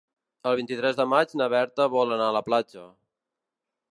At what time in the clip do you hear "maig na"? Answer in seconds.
1.11-1.49